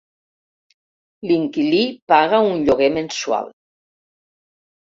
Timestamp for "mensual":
2.97-3.53